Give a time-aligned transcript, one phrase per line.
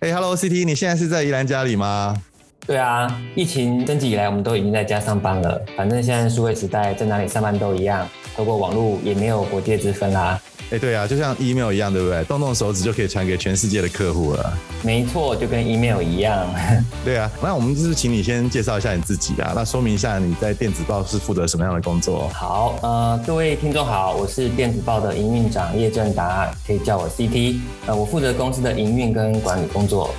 [0.00, 2.16] 哎，Hello，CT，你现在是在宜兰家里吗？
[2.70, 5.60] 对啊，疫情升级以来，我们都已经在家上班了。
[5.76, 10.40] 反正现在数位时代，在哪里上班都一样，透过网络也没有国界之分啦。
[10.70, 12.22] 哎，对啊，就像 email 一样，对不对？
[12.26, 14.56] 动动手指就可以传给全世界的客户了。
[14.84, 16.48] 没错，就跟 email 一样。
[17.04, 22.28] 对啊，那我们就是请你先介绍一下你自己啊，那说明一下你在电子报是负责什么样的工作？
[22.28, 27.56] 好，呃，各位听众好，我是电子报的营运长叶正达，可以叫我 CT。
[27.86, 30.14] 呃，我负责公司的营运跟管理工作。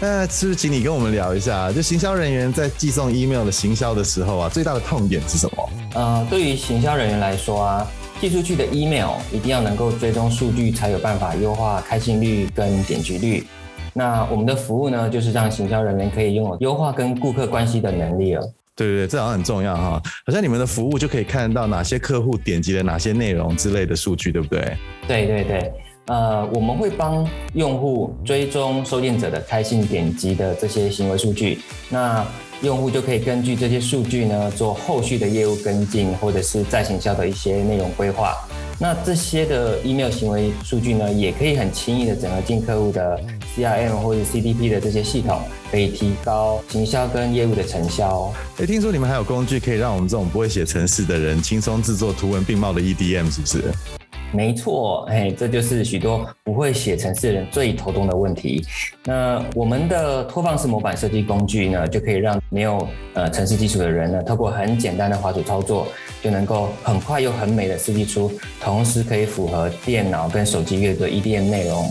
[0.00, 5.70] 那是不是请你跟我们聊一下，就行销人员在寄送 email 的行销的时候啊，最大的痛点是什么？
[5.94, 7.86] 呃，对于行销人员来说啊，
[8.20, 13.44] 寄出去的 email 一定要能够追踪数据，才有办法优化开信率跟点击率。
[13.92, 18.42] 那我们的服务呢，就是让行销人员可以拥有优化跟顾客关系的能力了。
[18.76, 24.76] 对对对，这好像很重要哈，好像你们的服务就可以看到哪些客户点击了哪些内容之类的数据，对不对？
[25.08, 25.72] 对对对。
[26.08, 32.26] 呃，我们会帮用户追踪收件者的开信点击的这些行为数据，那
[32.62, 38.34] 用户就可以根据这些数据呢，做后续的业务跟进，或者是再行销的一些内容规划。
[38.80, 43.20] 那这些的 email 行为数据呢，也可以很轻易的整合进客户的
[43.54, 48.34] CRM 或者 CDP 的这些系统，可以提高行销跟业务的成效哦。
[48.58, 53.97] 诶，听说你们还有工具可以让我们这种不会写程式的人轻松制作图文并茂的 EDM，是不是？
[54.30, 58.64] 没错，哎，这就是许多不会写程式的人最头痛的问题。
[59.04, 65.86] 那我们的拖放式模板设计工具呢，就可以让没有呃程式基础的人呢，透过很简单的滑鼠操作，
[66.22, 71.90] 就能够很快又很美的设计出，同时可以符合电脑跟手机阅读的 EDM 内容。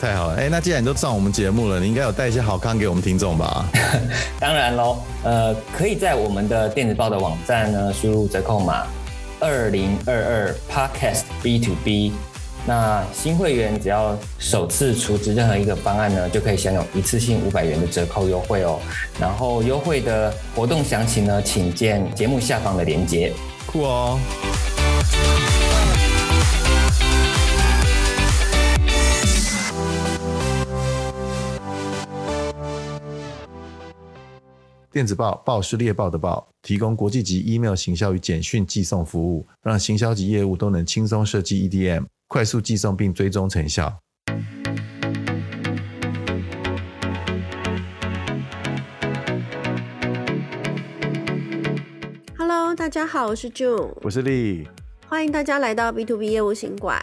[0.00, 3.64] 太好了，哎，那既然你都上我们节目了，你应该有带一些好康给我们听众吧？
[4.38, 8.86] 当然喽，呃，可以在我们的电子报的网站呢，输入折扣码。
[9.40, 12.12] 二零二二 Podcast B to B，
[12.66, 18.78] 那新会员只要首次出资任何一个方案呢，就可以享有一次性五百元的折扣优惠哦。
[19.18, 23.32] 然后优惠的活动详情呢，请见节目下方的链接。
[23.66, 24.18] 酷哦！
[34.92, 43.96] 电子报报是猎豹的报，提供国际级 email 行销与简讯寄送服务，让行销及业务都能轻松设计 EDM，快速寄送并追踪成效。
[52.36, 54.66] Hello，大家好，我是 June，我是丽，
[55.06, 57.00] 欢迎大家来到 B to B 业务行馆。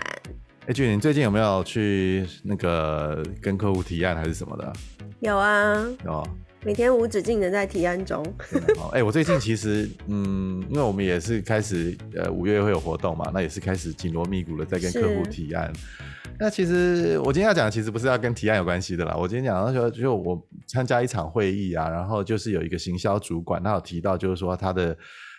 [0.65, 4.73] 哎，June，你最近有没有去那个跟客户提案还是什么的？
[5.21, 6.27] 有啊，有。
[6.63, 8.25] 每天无止境的在提案中。
[8.91, 15.71] 哎、欸，我最近其实，嗯，因为我们也是开始，呃，五月会有活动嘛，那也是开始紧锣密鼓的在跟客户提案。
[16.39, 19.15] 那其实我今天要讲的，其实不是要跟提案有关系的啦。
[19.15, 24.97] 我今天讲的时候，就我参加一场会议啊，然后就是有一个行销主管，他有提到，就是说他的。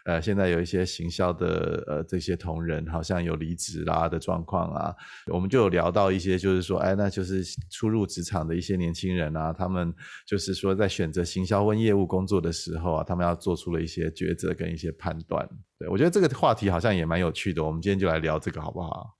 [0.09, 4.95] 呃，现在有一些行销的呃这些同仁好像有离职啦的状况啊，
[5.27, 9.95] 我们就有聊到一些，就是说，哎，那就是初入职场的一些年轻人啊，他们
[10.27, 15.47] 就是说在选择行销跟业务工作的时候啊，他们要做出了一些抉择跟一些判断。
[15.79, 19.18] 对，我觉得这个话题好像也蛮有趣的，我们今天就来聊这个好不好？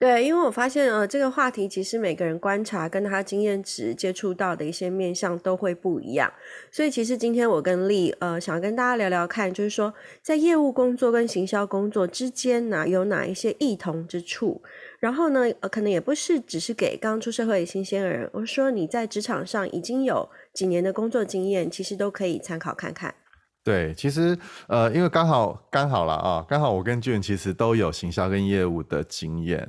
[0.00, 6.32] 对，因为我发现呃，这个话题其实每个人观察跟他经验值接触到的一些面向都会不一样，
[6.72, 14.62] 所以其实今天我跟丽呃想跟大家聊聊看，就是说在业务工作跟行销工作之间呢，有哪一些异同之处？
[15.00, 23.14] 然后呢，呃，可能也不是只是给刚出社会的新鲜人，我说你在职场上已经有几年的工作经验，其实都可以参考看看。
[23.62, 24.34] 对，其实
[24.66, 29.68] 呃，因为刚好刚好了啊，刚好我跟俊其实都有行销跟业务的经验。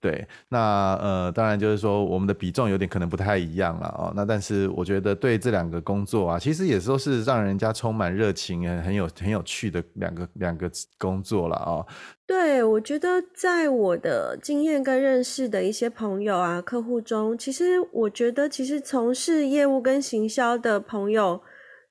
[0.00, 4.12] 对，那呃，当然就是说我们的比重有点可能不太一样了哦。
[4.14, 11.84] 那但是我觉得对这两个工作啊，其实也都是让人家充满热情、很有很有趣的两个两个工作了哦。
[12.28, 21.42] 对，我觉得在我的经验跟认识的一些朋友啊、客户中，其实我觉得其实从事业务跟行销的朋友，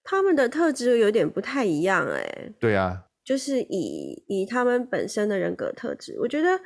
[0.06, 2.54] 他们的特质有点不太一样哎。
[2.58, 6.58] 对啊，就是以以他们本身的人格特质，我觉得。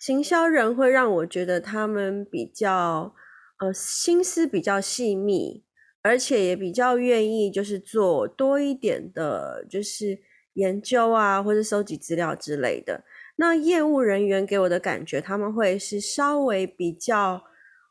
[0.00, 3.14] 行销人会让我觉得他们比较，
[3.58, 5.62] 呃，心思比较细密，
[6.00, 10.18] 而且也比较愿意就是做多一点的，就是
[10.54, 13.04] 研究啊，或者收集资料之类的。
[13.36, 17.42] 那业务人员给我的感觉，他们会是稍微比较，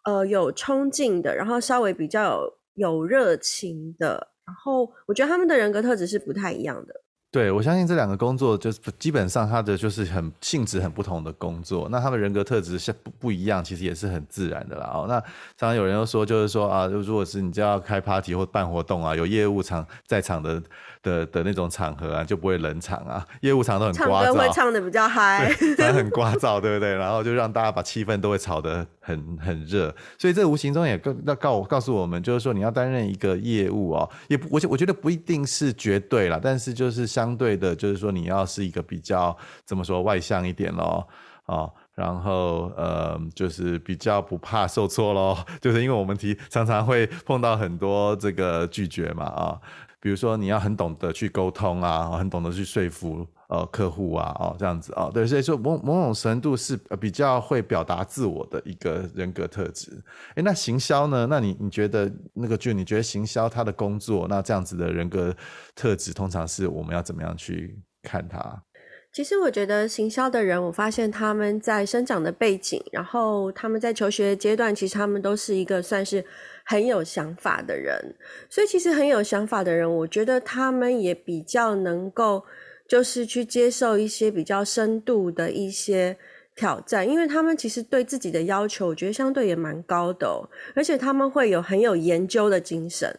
[0.05, 7.03] 呃，有冲劲的，然后稍微比较有有热情的，然后我觉得他们的人格特质是不太一样的。
[7.31, 14.89] 对，我相信这两个工作就是基本上他的就是很性质很不同的工作，那他们人格特质是不不一样，其实也是很自然的啦。
[14.91, 15.19] 哦，那
[15.55, 20.59] 常常有人又说，就是说啊，如果是你就要开 party 或办活动啊，有业务场在场的
[21.03, 25.53] 的的那种场合啊，就不会冷场啊，业务场都很聒噪，唱歌会唱的比较嗨，
[25.93, 26.95] 很 聒噪，对不对？
[26.95, 37.18] 然后就让大家把气氛都会炒得很很热，所以这无形中也告要告告诉我们，就是说你要担任一个业务哦，也不我我觉得不一定是绝对啦，但是就是。
[37.19, 41.05] 相对的，就是说你要是一个比较怎么说外向一点咯，
[41.47, 49.59] 哦，然后呃，就是比较不怕受挫咯， 就是因为我们提常常会碰到很多这个拒绝嘛，啊、
[50.01, 59.91] 比如说你要很懂得去沟通啊，很懂得去说服呃客户啊，哦这样子啊、对，所以说某某种程度是比较会表达自我的一个人格特质。
[60.35, 61.27] 诶，那行销呢？
[61.29, 65.35] 那你你觉得那个就你觉得行销他的工作，那这样子的人格
[65.75, 68.63] 特质，通常是我们要怎么样去看他？
[69.11, 76.23] 其实我觉得行销的人，我发现他们在生长的背景，然后他们在求学阶段，其实他们都是一个算是
[76.69, 78.15] 很有想法的人。
[78.47, 82.45] 所以其实很有想法的人，我觉得他们也比较能够，
[82.87, 86.17] 就是去接受一些比较深度的一些。
[86.55, 90.27] 挑战，因为他们其实对自己的要求，我觉得相对也蛮高的，
[90.75, 93.09] 而且他们会有很有研究的精神。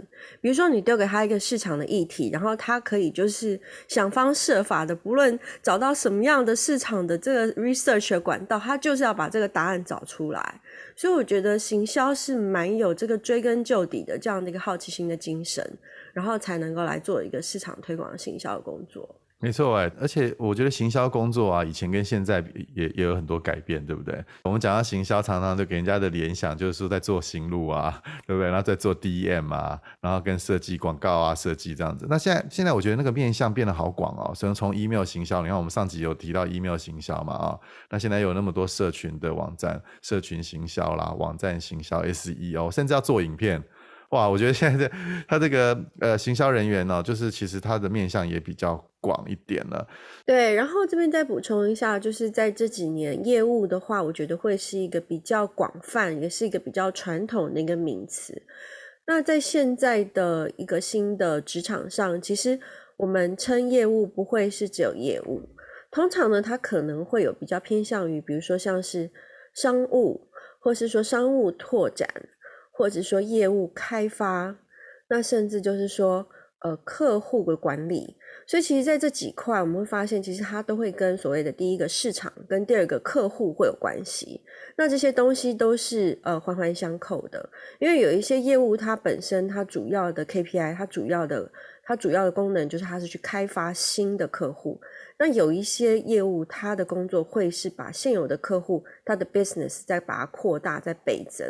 [0.43, 3.59] 比如说，你丢给他一个市场的议题，然后他可以就是
[3.89, 10.61] 想方设法的，不论找到什么样的市场的这个 research 的管道，他就是要把这个答案找出来。
[11.01, 15.67] 所以我觉得行销是蛮有这个追根究底的这样的一个好奇心的精神，
[16.13, 19.09] 然后才能够来做一个市场推广行销的工作。
[19.43, 22.45] 没错哎，而且我觉得行销工作啊，以前跟现在
[22.75, 24.23] 也也有很多改变，对不对？
[24.45, 28.49] 我们讲到行销，常常就给人家的联想就是说在做行路啊， 对不对？
[28.49, 32.07] 然后在做 DM 啊，然后跟设计广告啊，设计这样子。
[32.11, 37.59] 那现在现在我觉得那个面向变得好广哦，所以从 email 行销，你看我们上集有提到 email 行销嘛啊，
[37.89, 43.63] 那现在有那么多社群的网站，社群行销啦，网站行销 SEO，甚至要做影片。
[44.11, 44.95] 哇，我觉得现在这
[45.29, 49.89] 他这个呃行销人员呢、哦，就是其实他的面向也比较广一点了。
[50.27, 58.43] 对，然后这边再补充一下，就是在这几年业务的话，我觉得会是一个比较广泛，也是一个比较传统的一个名词。
[59.07, 62.61] 那在现在的一个新的职场上，其实
[62.97, 65.49] 我们称业务不会是只有业务，
[65.91, 69.11] 通常呢，它可能会有比较偏向于，比如说像是
[69.55, 70.29] 商务，
[70.61, 72.09] 或是说商务拓展。
[72.73, 74.57] 或者说业务开发，
[75.11, 76.27] 那甚至就是说，
[76.61, 78.17] 呃，客户的管理。
[78.51, 84.41] 所以其实在这几块，我们会发现，其实它都会跟所谓的第一个市场跟第二个客户会有关系。
[84.77, 87.49] 那这些东西都是呃环环相扣的，
[87.79, 91.49] 因为有一些业务它本身它主要的 KPI，它主要的
[91.91, 94.81] 它主要的功能就是它是去开发新的客户。
[95.19, 101.45] 那有一些业务，它的工作会是把现有的客户，它的 business 再把它扩大、再倍增。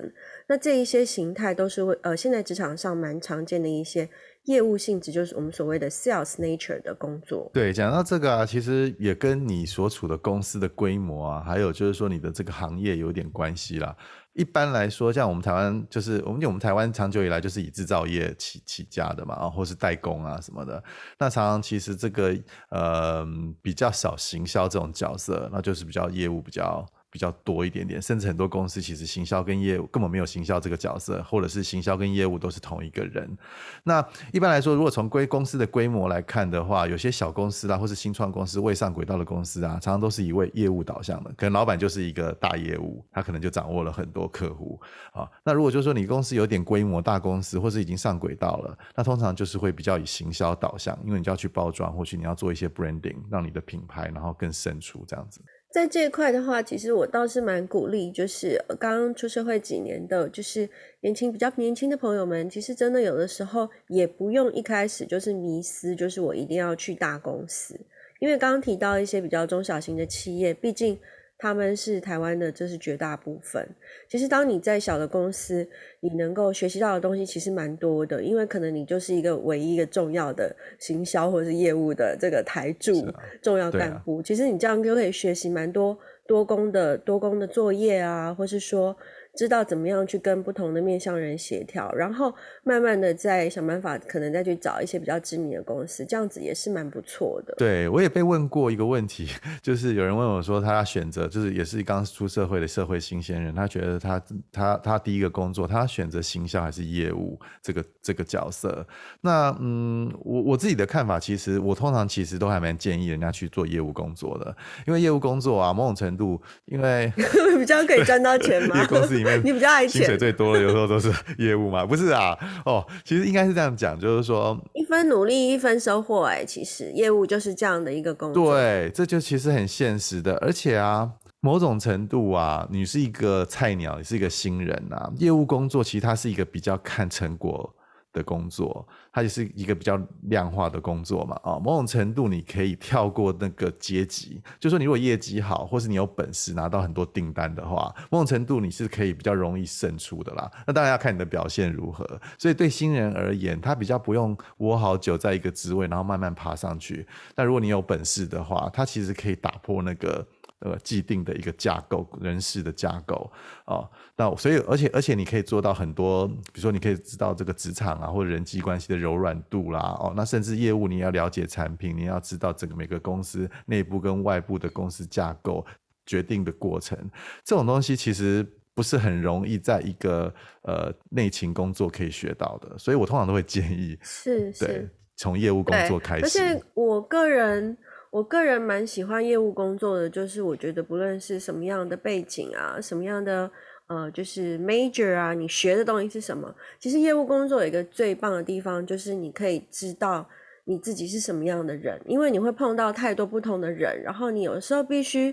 [0.46, 4.08] 那这一些形态都是会呃，现在职场上蛮常见的一些
[4.44, 7.50] 业务性质，就是我们所谓的 sales nature 的工作。
[7.52, 13.94] 对，讲到这个啊，其实也跟你所处的公司的规模啊，还有就是说你的这个行业有点关系啦。
[14.32, 20.82] 一般来说，像我们台湾，就是我们因为我们台湾长久以来就是以制造业起起家的嘛，啊，或是代工啊什么的。
[21.18, 22.36] 那常常其实这个
[22.70, 23.26] 呃
[23.60, 26.86] 比较少行销这种角色，那就是比较业务比较。
[27.10, 33.36] 比较多一点点，甚至很多公司其实行销跟业务根本没有行销这个角色，或者是行销跟业务都是同一个人。
[33.82, 44.80] 那一般来说，如果从规公司的规模来看的话，有些小公司啊，或是新创公司未上轨道的公司啊，常常都是一位业务导向的，可能老板就是一个大业务，他可能就掌握了很多客户
[45.12, 45.28] 啊。
[45.44, 55.40] 那如果就是说你公司有点规模，大公司或是已经上轨道了，那通常就是会比较以行销导向，因为你就要去包装，或许你要做一些 branding，让你的品牌然后更胜出这样子。
[55.70, 60.68] 在这一块的话，其实我倒是蛮鼓励，就是刚刚出社会几年的，就是
[61.00, 67.78] 年轻比较年轻的朋友们，其实真的有的时候也不用一开始就是迷思，就是我一定要去大公司，
[68.18, 70.98] 因为刚刚提到一些比较中小型的企业，毕竟。
[71.40, 73.66] 他们是台湾的，这是绝大部分。
[74.06, 75.66] 其实，当你在小的公司，
[76.00, 84.18] 你能够学习到的东西其实蛮多的，因为可能你就是一个唯一一个重要的行销或者是业务的这个台柱、啊、重要干部。
[84.18, 88.94] 啊、其实你这样就可以学习蛮多多工的多工的作业啊，或是说
[89.34, 92.34] 知道怎么样去跟不同的面向人协调，然后
[92.64, 97.54] 慢慢的再想办法，可能再去找一些比较知名的公司，这样子也是蛮不错的。
[97.56, 99.28] 对，我也被问过一个问题，
[99.62, 104.22] 就是有人问我说，他要选择，就是也是刚出社会的社会新鲜人，他觉得他
[104.52, 108.86] 他他第一个工作，他选择行销还是业务这个这个角色？
[109.20, 114.56] 那嗯，我我自己的看法，其实我通常其实都还蛮建议人家去做业务工作的，
[114.86, 117.12] 因为业务工作啊，某种程度因为
[117.58, 122.36] 比较可以赚到钱嘛， 公司里面 你比较爱钱，薪水最多的有时候都是业务嘛， 不是啊？
[122.64, 131.10] 哦，其实应该是这样讲，就是说一分努力一分收获，哎，其实业务就是这样的一个工作，对，这就其实很现实的，而且啊。
[131.42, 135.10] 某种程度啊，你是一个菜鸟，你是一个新人啊。
[135.16, 137.74] 业务工作其实它是一个比较看成果
[138.12, 141.36] 的工作，它就是一个比较量化的工作嘛。
[141.42, 150.50] 啊，某种程度你可以跳过那个阶级，就说你如果业绩好，或是你有本事拿到很多订单的话，某种程度你是可以比较容易胜出的啦。
[150.66, 152.04] 那当然要看你的表现如何。
[152.38, 157.06] 所以对新人而言，他比较不用窝好久在一个职位，然后慢慢爬上去。
[157.34, 160.26] 但如果你有本事的话，他其实可以打破那个。
[160.60, 163.32] 呃，既定的一个架构，人事的架构
[163.64, 175.64] 哦，那所以，而且，而且你可以做到很多，比如说，你可以知道这个职场啊，或者人际关系的柔软度啦，哦，那甚至业务，你要了解产品，你要知道整个每个公司内部跟外部的公司架构
[176.04, 176.98] 决定的过程，
[177.42, 180.30] 这种东西其实不是很容易在一个
[180.64, 187.78] 呃内勤工作可以学到的，所以我通常都会建议是，是对，从业务工作开始，而且我个人。
[188.10, 193.48] 我个人蛮喜欢业务工作的，就是我觉得不论是什么样的背景啊，什么样的
[193.86, 196.52] 呃，就是 major 啊，你学的东西是什么？
[196.80, 200.28] 其实业务工作有一个最棒的地方，就是你可以知道
[200.64, 205.32] 你自己是什么样的人，因为你会碰到太多不同的人，然后你有时候必须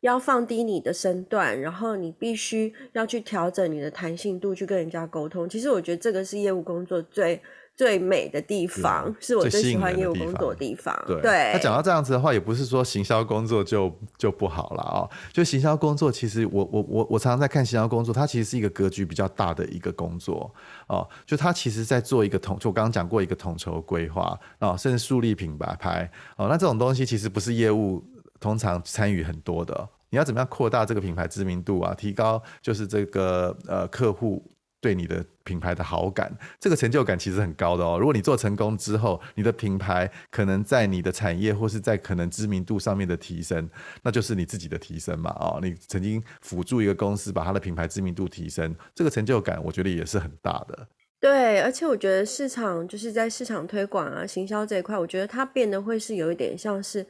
[0.00, 5.46] 要放低你的身段，然后你必须要去调整你的弹性度去跟人家沟通。
[5.46, 7.42] 其实我觉得这个是业务工作最。
[7.76, 10.96] 最美的地方是我最喜欢业务工作的地方。
[11.06, 15.10] 对，那讲到这样子的话，也不是说行销工作就就不好了啊、喔。
[15.32, 20.48] 就行销工作，其实我我我我常常在看行销工作，它其实是一个格局比较大的一个工作
[20.86, 21.08] 哦、喔。
[21.26, 26.46] 就它其实在做一个统，就我刚刚讲过一个统筹规划啊，甚至树立品牌牌哦。
[26.48, 28.04] 那这种东西其实不是业务
[28.38, 29.88] 通常参与很多的。
[30.10, 31.92] 你要怎么样扩大这个品牌知名度啊？
[31.92, 34.40] 提高就是这个呃客户。
[34.84, 37.96] 对你的品牌的好感，这个成就感其实很高的哦。
[37.98, 43.66] 如果你做成功之后，你的品牌可能在你的产业或是在可能知名度上面的提升，
[44.02, 45.30] 那就是你自己的提升嘛。
[45.40, 50.86] 哦，你曾经辅助一个公司把它的品牌知名度提升，这个成就感我觉得也是很大的。
[51.18, 57.06] 对，而且我觉得市场就是在市场推广啊、行销这一块，我觉得它变得会是有一点像是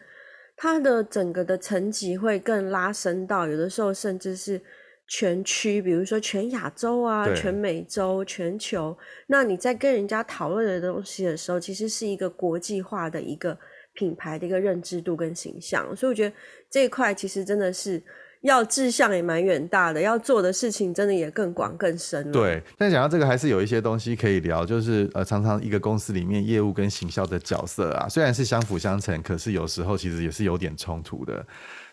[0.57, 4.63] 它的整个的层级会更拉伸到，有的时候甚至是。
[5.07, 8.97] 全区，比如说全亚洲啊，全美洲、全球，
[9.27, 13.57] 那你在跟人家讨论的东西的时候，其实是一个国际化的一个
[13.93, 16.35] 品牌的一个认知度跟形象，所以我觉得
[16.71, 18.03] 这一块其实真的是
[18.41, 22.33] 要志向也蛮远大的，要做的事情真的也更广更深了。
[22.33, 31.47] 对，但讲到这个，还是有一些东西可以聊，就是呃，常常一个公司里面业务跟行销的角色啊，虽然是相辅相成，可是有时候其实也是有点冲突的。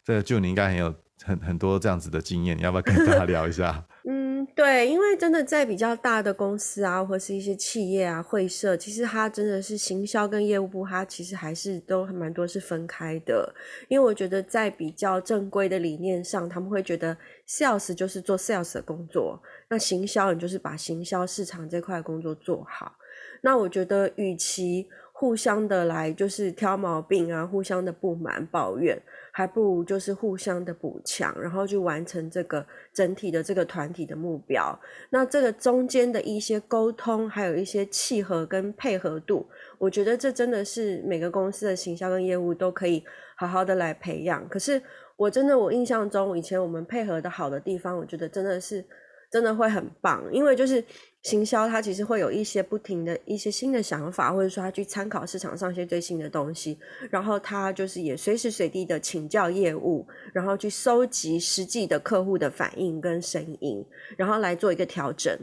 [0.06, 0.96] 这个就你应该很有。
[1.24, 3.86] 很很多这样子的经验，你要不要跟大家聊一下？
[4.10, 13.54] 嗯，对，因为真的在比较大的公司啊，或是一些企业啊、会社，其实它真的是行销跟业务部，它其实还是都蛮多是分开的。
[13.88, 17.16] 因为我觉得在比较正规的理念上，他们会觉得
[17.48, 22.96] sales 就是做 sales 的工作，那行销你就是把行销市场这块工作做好。
[23.44, 24.88] 那我觉得，与其
[25.22, 29.00] 互相的来就是挑毛病啊，互相的不满抱怨。
[29.32, 34.78] 还不如就是互相的补强，然后去完成这个整体的这个团体的目标。
[35.12, 39.46] 那这个中间的一些沟通，还有一些契合跟配合度，
[39.78, 43.04] 我觉得这真的是每个公司的行销跟业务都可以
[43.38, 44.50] 好好的来培养。
[44.50, 44.82] 可是
[45.16, 48.84] 我真的我印象中，以前我们配合的好的地方，我觉得真的是。
[49.32, 50.84] 真的会很棒，因为就是
[51.24, 56.78] 行销，它其实会有一些不停的一些新的想法，或者说他去参考市场上一些最新的东西，
[57.10, 63.86] 然后他就是也随时随地的请教业务，然后去收集实际的客户的反应跟声音，
[64.18, 65.34] 然后来做一个调整，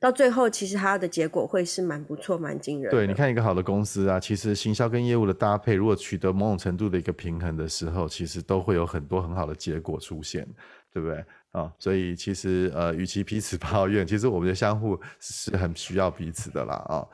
[0.00, 2.90] 到最后其实它的结果会是蛮不错、蛮惊人。
[2.90, 10.48] 对，你看一个好的公司啊，其实行销跟业务的搭配，如果取得某种程度的一个平衡的时候，其实都会有很多很好的结果出现，
[10.94, 11.22] 对不对？
[11.54, 17.06] 啊、所以其实呃，与其彼此抱怨，其实我们就相互是很需要彼此的啦啊、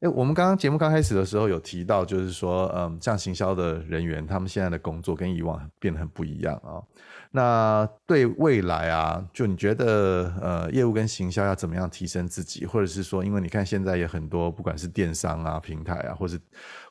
[0.00, 6.78] 哎，我们刚刚节目刚开始的时候有提到，就是说，嗯，像行销的人员，他们现在的工作跟以往变得很不一样啊。
[7.32, 16.40] 那对未来啊，就你觉得，呃，业务跟行销要怎么样提升自己，或者是说，因为你看现在也很多，不管是电商啊、平台啊，或是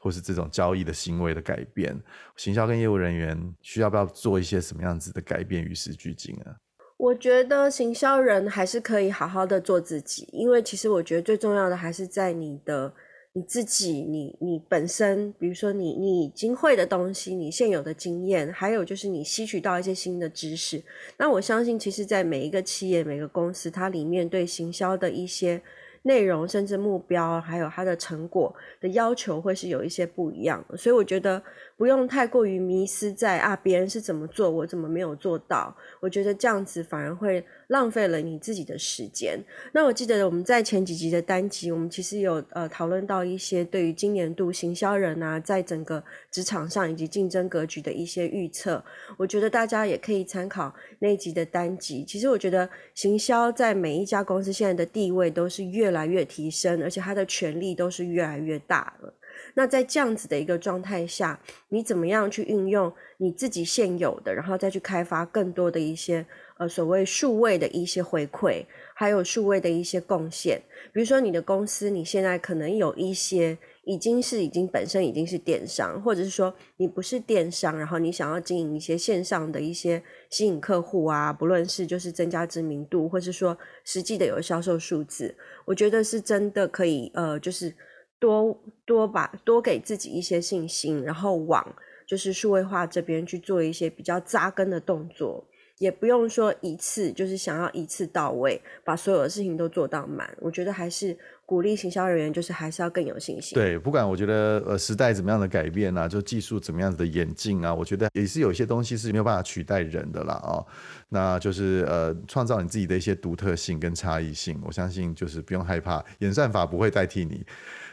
[0.02, 1.98] 或是这种交易的行为的改变，
[2.36, 6.54] 行销跟业务人员需要不要做一些什么样子的改变，与时俱进啊？
[6.98, 12.92] 我觉得行销人还是可以好好的做自己，因为其实我觉得最重要的还是在你的
[13.34, 20.84] 你自己，你你本身，比如说你你已经会的东西，你现有的经验，还有就是你吸取到一些新的知识。
[21.18, 25.62] 那我相信，其实，在每一个企业、每个公司，它里面对行销的一些。
[26.04, 30.78] 内容甚至目标，还有它的成果的要求，会是有一些不一样的。
[30.78, 31.42] 所以我觉得
[31.76, 35.76] 不用太过于迷失在啊，别人是怎么做，我怎么没有做到？
[36.00, 39.40] 我觉得这样子反而会浪费了你自己的时间。
[39.72, 48.84] 那我记得我们在前几集的单集，我们其实有呃讨论到一些对于今年度行销人啊，在整个职场上以及竞争格局的一些预测。
[49.18, 52.04] 我觉得大家也可以参考那集的单集。
[52.06, 59.14] 其实我觉得行销在每一家公司现在的地位都是越来来越提升，而且他的权力都是越来越大了。
[59.54, 61.40] 那在这样子的一个状态下，
[61.70, 66.26] 你怎么样去运用你自己现有的，然后再去开发更多的一些
[66.58, 68.64] 呃所谓数位的一些回馈，
[68.96, 70.62] 还有数位的一些贡献。
[70.94, 87.74] 比如说你的公司，你现在可能有一些已经是已经本身已经是电商，或者是说你不是电商，然后你想要经营一些线上的一些吸引客户啊，不论是就是增加知名度，或是说实际的有销售数字，我觉得是真的可以呃就是。
[88.20, 91.76] 多多把多给自己一些信心，然后往
[92.08, 100.36] 就是数位化这边去做一些比较扎根的动作，也不用说一次就是想要一次到位，把所有的事情都做到满。
[100.42, 101.16] 我觉得还是
[101.48, 103.56] 鼓励行销人员，就是还是要更有信心。
[103.56, 110.68] 对，不管我觉得呃时代怎么样的改变啊，就技术怎么样子的演进啊，我觉得也是有一些东西是没有办法取代人的啦哦。
[111.08, 117.46] 那就是呃创造你自己的一些独特性跟差异性，我相信就是不用害怕，演算法不会代替你。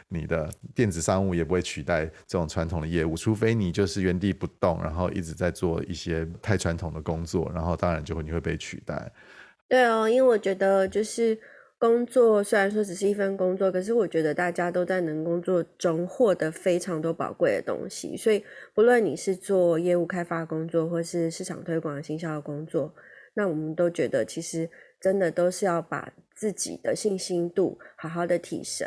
[0.09, 9.11] 你的电子商务也不会取代这种传统的业务，除非你就是原地不动，然后一直在做一些太传统的工作，然后当然就会你会被取代。
[9.67, 11.37] 对哦，因为我觉得就是
[11.77, 22.95] 工作虽然说只是一份工作，可是我觉得大家都在能工作中获得非常多宝贵的东西，所以不论你是做业务开发工作，或是市场推广、行销的工作，
[23.33, 26.11] 那我们都觉得其实真的都是要把。
[26.37, 28.85] 自己的信心度好好的提升，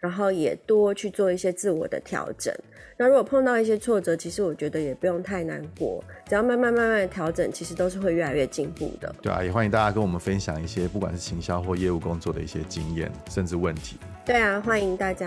[0.00, 2.54] 然后也多去做一些自我的调整。
[2.98, 9.10] 那如果碰到一些挫折，其实我觉得也不用太难过，只要慢慢慢慢的调整，其实都是会越来越进步的。
[9.22, 13.96] 对啊，也欢迎大家跟我们分享一些不管是行销或业务工作的一些经验，甚至问题。
[14.26, 15.26] 对啊，欢迎大家。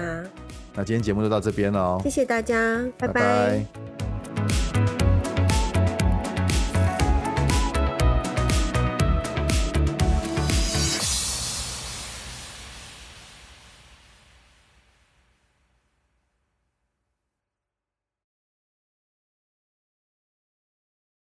[0.76, 3.14] 那今天节目就到这边了，谢谢大家，拜拜。
[3.14, 3.66] 拜
[3.98, 4.13] 拜。